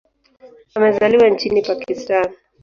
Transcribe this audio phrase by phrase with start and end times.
[0.75, 2.33] Amezaliwa nchini Pakistan.